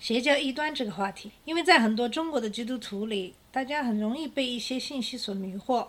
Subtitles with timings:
[0.00, 5.88] 邪教异端这个话题，因为在很多中国的基督徒里，大家很容易被一些信息所迷惑，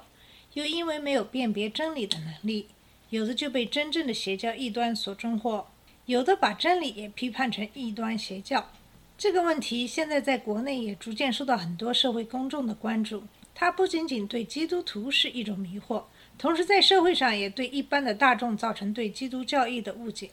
[0.53, 2.67] 又因为没有辨别真理的能力，
[3.11, 5.65] 有的就被真正的邪教异端所中惑，
[6.05, 8.71] 有的把真理也批判成异端邪教。
[9.15, 13.23] 这个问题现在在国内也逐渐受到很多社会公众的关注。
[13.53, 16.05] 它不仅仅对基督徒是一种迷惑，
[16.37, 20.31] 同时在社会上也对一般的大众造成对基督教义的误解。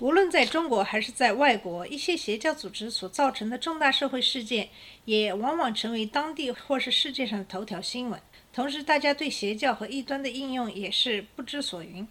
[0.00, 4.68] 无论在中国还是在外国，一些邪教组织所造成的重大社会事件，
[5.06, 8.20] 也往往成为当地或是世界上的头条新闻。
[8.52, 12.06] 同时，大家对邪教和异端的应用也是不知所云。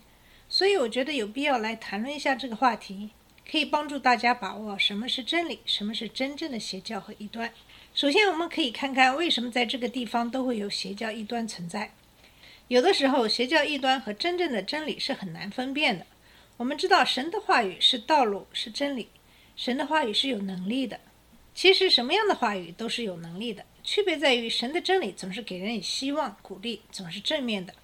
[0.50, 3.12] 所以，我觉得有必要来谈论一下这个话题，
[3.50, 7.54] 可以帮助大家把握什么是真理，什么是真正的邪教和异端。
[7.94, 11.94] 首先，我们可以看看为什么在这个地方都会有邪教异端存在。
[12.68, 16.06] 有的时候，邪教异端和真正的真理是很难分辨的。
[16.58, 19.10] 我们知道，神的话语是道路，是真理，
[19.56, 21.00] 神的话语是有能力的。
[21.54, 27.76] 其实，什么样的话语都是有能力的，区别在于神的真理总是给人以希望、鼓励，总是正面的，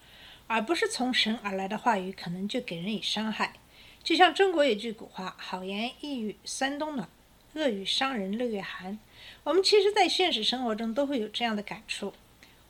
[0.47, 3.53] 而不是从神而来的话语可能就给人以伤害。
[4.03, 7.07] 就像中国有句古话：“好言一语三冬暖，
[7.53, 8.97] 恶语伤人六月寒。”
[9.45, 12.13] 我们其实，在现实生活中都会有这样的感触，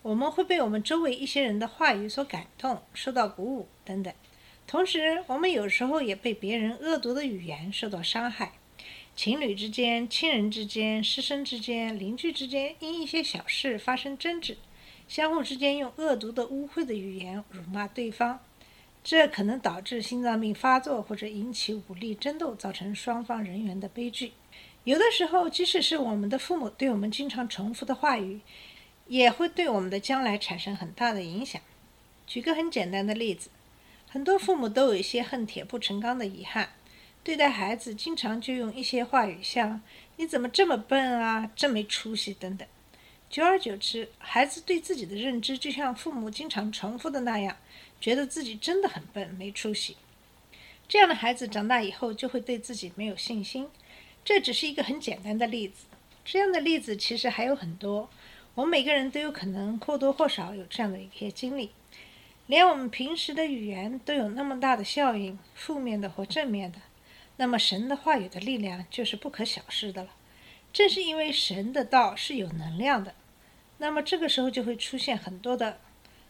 [0.01, 4.13] 我们会被我们周围一些人的话语所感动，受到鼓舞等等。
[4.65, 8.53] 同时，我们有时候也被别人恶毒的语言受到伤害。
[9.15, 14.57] 情侣之间、亲人之间、师生之间、邻居之间，因一些小事发生争执，
[15.07, 18.39] 相互之间用恶毒的、污秽的语言辱骂对方，
[19.03, 24.31] 这可能导致心脏病发作，或者引起武力争斗，造成双方人员的悲剧。
[24.85, 28.39] 有的时候，即使是我们的父母对我们经常重复的话语，
[29.07, 31.61] 也会对我们的将来产生很大的影响。
[32.25, 33.51] 举个很简单的例子。
[34.13, 36.69] 很多父母都有一些恨铁不成钢的遗憾，
[37.23, 39.81] 对待孩子经常就用一些话语，像
[40.17, 42.67] “你怎么这么笨啊，真没出息”等等。
[43.27, 47.57] 久而久之，孩子对自己的认知就像父母经常重复的那样，
[47.99, 49.97] 觉得自己真的很笨，没出息。
[50.87, 53.67] 这样的孩子长大以后就会对自己没有信心。
[54.23, 55.85] 这只是一个很简单的例子，
[56.23, 58.07] 这样的例子其实还有很多。
[58.53, 61.71] 我们每个人都有可能或多或少有这样的一些经历。
[62.45, 66.79] 连我们平时的语言都有那么大的效应，负面的或正面的，
[67.37, 70.09] 那么神的话语的力量就是不可小视的了。
[70.73, 73.15] 正是因为神的道是有能量的，
[73.77, 75.79] 那么这个时候就会出现很多的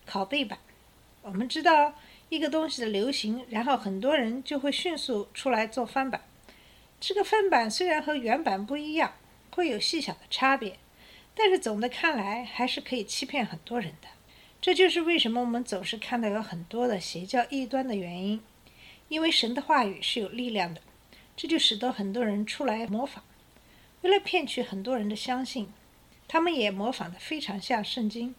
[0.07, 0.59] 拷贝版。
[1.23, 1.95] 我们知道
[2.29, 6.21] 一个东西的流行，然后很多人就会迅速出来做翻版。
[6.99, 9.13] 这个翻版虽然和原版不一样，
[9.51, 10.77] 会有细小的差别，
[11.33, 14.07] 但是总的看来还是可以欺骗很多人的。
[14.63, 18.39] 这就是为什么我们总是看到有很多的邪教异端的原因，
[19.09, 20.79] 因为神的话语是有力量的，
[21.35, 23.25] 这就使得很多人出来模仿，
[24.03, 25.67] 为了骗取很多人的相信，
[26.29, 28.33] 他们也模仿的非常像圣经。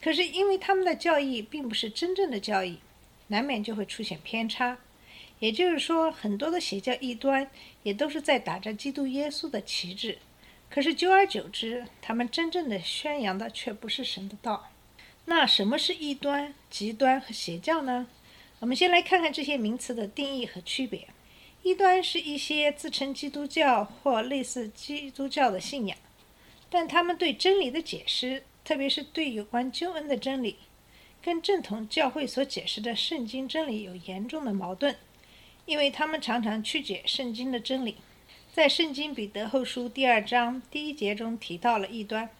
[0.00, 2.78] 可是因为他们的教义并不是真正的教义，
[3.26, 4.78] 难免就会出现偏差。
[5.40, 7.50] 也就是说，很多的邪教异端
[7.82, 10.18] 也都是在打着基督耶稣的旗帜，
[10.70, 14.70] 可是久而久之，他们真正的宣扬的却不是神的道。
[15.30, 18.06] 那什么是异端、极端和邪教呢？
[18.60, 21.06] 我们先来看看这些名词的定义和区别。
[21.62, 25.98] 异端是一些自称基督教或类似基督教的信仰，
[26.70, 30.56] 但他们对真理的解释，特别是对有关救恩的真理，
[31.20, 34.96] 跟正统教会所解释的圣经真理有严重的矛盾，
[35.66, 37.96] 因为他们常常曲解圣经的真理。
[38.54, 42.30] 在《圣经彼得后书》第二章第一节中提到了异端。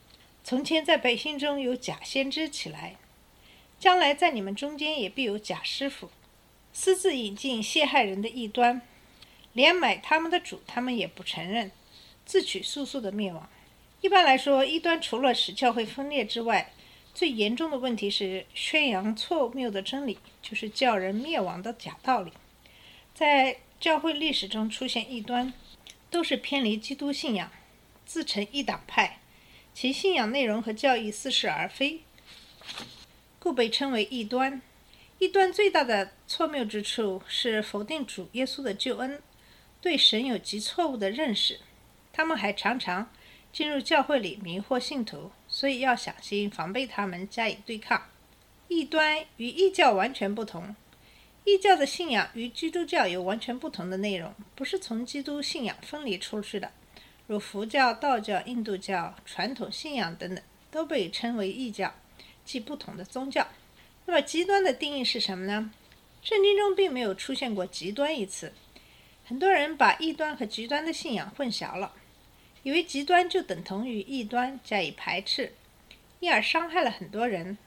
[0.48, 2.96] 从前在百姓中有假先知起来，
[3.78, 6.08] 将来在你们中间也必有假师傅，
[6.72, 8.80] 私自引进陷害人的异端，
[9.52, 11.70] 连买他们的主他们也不承认，
[12.24, 13.46] 自取速速的灭亡。
[14.00, 16.72] 一般来说，异端除了使教会分裂之外，
[17.12, 22.32] 最严重的问题是宣扬错谬的真理，就是叫人灭亡的假道理。
[23.12, 25.52] 在教会历史中出现异端，
[26.08, 27.52] 都是偏离基督信仰，
[28.06, 29.18] 自成一党派。
[29.80, 32.00] 其信仰内容和教义似是而非，
[33.38, 34.60] 故被称为异端。
[35.20, 39.22] 异端最大的错谬之处是否定主耶稣的救恩，
[39.80, 41.60] 对神有极错误的认识。
[42.12, 43.08] 他们还常常
[43.52, 48.08] 进入教会里迷惑信徒，所以要小心防备他们，加以对抗。
[48.66, 50.74] 异端与异教完全不同，
[51.44, 56.72] 异教的信仰与基督教有完全不同的内容，不是从基督信仰分离出去的，
[57.28, 61.94] 如佛教、道教、印度教、传统信仰等等，都被称为异教，
[62.42, 63.46] 即不同的宗教。
[64.06, 65.70] 那么极端的定义是什么呢？
[66.22, 68.54] 圣经中并没有出现过“极端”一词，
[69.26, 71.92] 很多人把异端和极端的信仰混淆了，
[72.62, 75.52] 以为极端就等同于异端，加以排斥，
[76.20, 77.58] 因而伤害了很多人。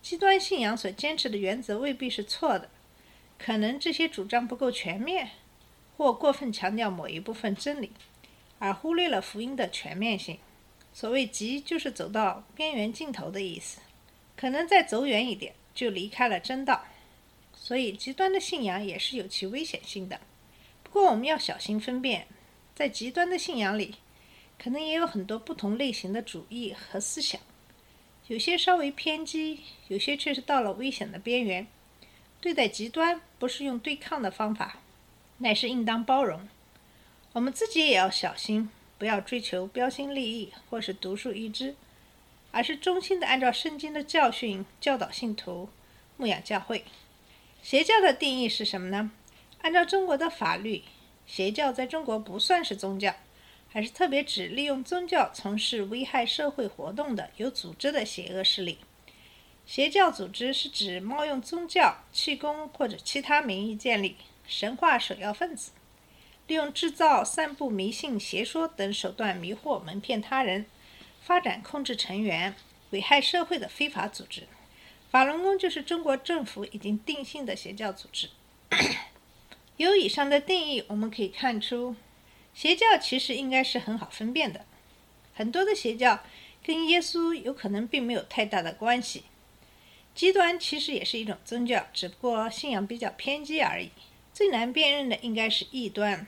[0.00, 2.70] 极端信仰所坚持的原则未必是错的，
[3.36, 5.30] 可能这些主张不够全面，
[5.96, 7.90] 或过分强调某一部分真理，
[8.62, 10.38] 而忽略了福音的全面性。
[10.92, 13.80] 所谓“极”，就是走到边缘尽头的意思，
[14.36, 16.84] 可能再走远一点就离开了真道。
[17.52, 20.20] 所以，极端的信仰也是有其危险性的。
[20.84, 22.28] 不过，我们要小心分辨，
[22.72, 23.96] 在极端的信仰里，
[24.56, 27.40] 可能也有很多不同类型的主义和思想，
[28.28, 29.58] 有些稍微偏激，
[29.88, 31.66] 有些却是到了危险的边缘。
[32.40, 34.78] 对待极端，不是用对抗的方法，
[35.38, 36.48] 乃是应当包容。
[37.34, 38.68] 我们自己也要小心，
[38.98, 41.74] 不要追求标新立异或是独树一帜，
[42.50, 45.70] 而是忠心的按照圣经的教训教导信徒，
[46.18, 46.84] 牧养教会。
[47.62, 49.10] 邪教的定义是什么呢？
[49.62, 50.82] 按照中国的法律，
[51.26, 53.14] 邪教在中国不算是宗教，
[53.70, 58.76] 还是特别指利用宗教从事危害社会活动的有组织的邪恶势力。
[59.64, 65.70] 邪教组织是指冒用宗教、气功或者其他名义建立、神化首要分子，
[66.46, 70.66] 利用制造、散布迷信、邪说等手段迷惑、蒙骗他人，
[71.22, 72.54] 发展控制成员、
[72.90, 74.48] 危害社会的非法组织。
[75.10, 78.30] 法轮功就是中国政府已经定性的邪教组织。
[79.76, 81.96] 由以上的定义，我们可以看出，
[82.52, 84.64] 邪教其实应该是很好分辨的。
[85.34, 86.20] 很多的邪教
[86.62, 89.24] 跟耶稣有可能并没有太大的关系。
[90.14, 93.90] 极端其实也是一种宗教，只不过信仰比较偏激而已。
[94.32, 96.26] 最难辨认的应该是异端，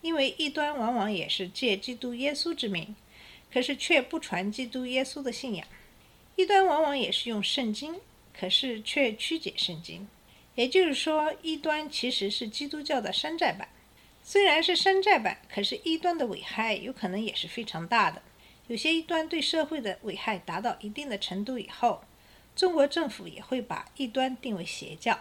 [0.00, 2.94] 因为异端往往也是借基督耶稣之名，
[3.52, 5.66] 可是却不传基督耶稣的信仰。
[6.36, 8.00] 异端往往也是用圣经。
[8.34, 10.08] 可是却曲解圣经，
[10.54, 13.68] 也就是说，异端其实是基督教的山寨版。
[14.24, 18.22] 虽然是山寨版，可是异端的危害有可能也是非常大的。
[18.68, 22.02] 有些异端对社会的危害达到一定的程度以后，
[22.56, 25.20] 中国政府也会把异端定为邪教。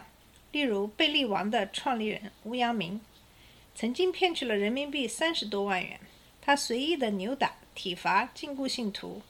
[0.51, 3.01] 例如，贝利王的创立人吴阳明，
[3.73, 5.99] 曾经骗取了人民币三十多万元，
[6.41, 9.21] 他随意的扭打、体罚、禁锢信徒，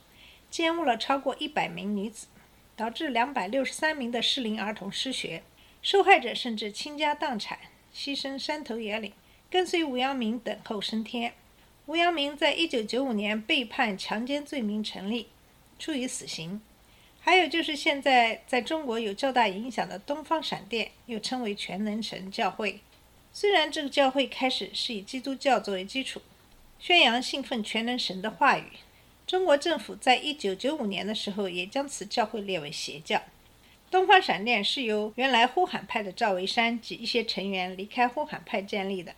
[0.50, 2.26] 奸污了超过一百名女子。
[2.74, 5.42] 导致两百六十三名的适龄儿童失学，
[5.82, 7.58] 受害者甚至倾家荡产，
[7.94, 9.12] 牺牲山头野岭，
[9.50, 11.34] 跟随吴阳明等候升天。
[11.84, 15.28] 吴阳明在一九九五年被判强奸罪名成立，
[15.78, 16.62] 处以死刑。
[17.24, 22.80] 还有就是现在在中国有较大影响的东方闪电，又称为全能神教会。
[23.32, 26.20] 虽然这个教会开始是以基督教作为基础，
[26.80, 28.64] 宣扬信奉全能神的话语。
[29.24, 33.22] 中国政府在一九九五年的时候，也将此教会列为邪教。
[33.88, 39.14] 东方闪电是由原来呼喊派的赵维山及一些成员离开呼喊派建立的。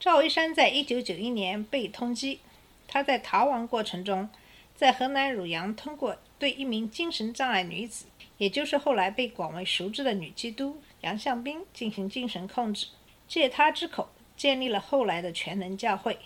[0.00, 2.38] 赵维山在一九九一年被通缉，
[2.86, 4.30] 他在逃亡过程中，
[4.74, 12.86] 在河南汝阳通过对一名精神障碍女子，也就是后来被广为熟知的女基督杨向斌进行精神控制，
[13.26, 16.18] 借她之口建立了后来的全能教会。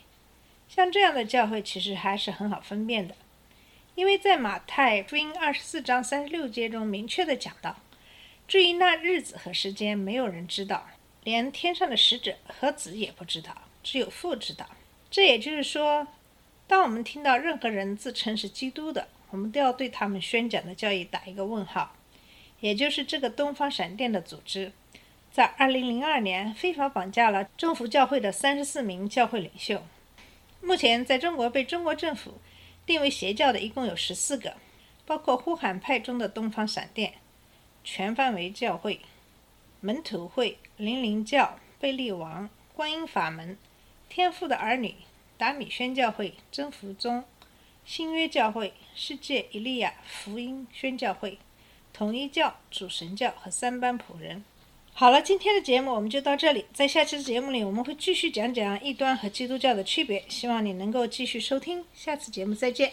[0.69, 3.15] 像这样的教会其实还是很好分辨的，
[3.95, 7.77] 因为在马太福音二十四章三十六节中明确的讲到，
[8.49, 10.89] 至于那日子和时间，没有人知道，
[11.25, 14.67] 连天上的使者和子也不知道，只有父知道。
[15.11, 16.07] 这也就是说，
[16.67, 21.97] 当我们听到任何人自称是基督的，我们都要对他们宣讲的教义打一个问号。
[22.61, 24.71] 也就是这个东方闪电的组织，
[25.33, 29.83] 在二零零二年非法绑架了征服教会的三十四名教会领袖。
[30.61, 32.35] 目前，在中国被中国政府
[32.87, 34.55] 定为邪教的一共有十四个，
[35.05, 37.15] 包括呼喊派中的东方闪电、
[37.83, 39.01] 全范围教会、
[39.81, 43.59] 门徒会、灵灵教、贝利王、观音法门、
[44.09, 44.95] 天父的儿女、
[45.37, 47.25] 达米宣教会、征服宗、
[47.85, 51.39] 新约教会、世界以利亚福音宣教会、
[51.93, 54.45] 统一教、主神教和三班仆人。
[54.95, 56.67] 好了，今天的节目我们就到这里。
[56.73, 60.23] 在下期的节目里，我们会继续讲讲异端和基督教的区别。
[60.29, 62.93] 希望你能够继续收听，下次节目再见。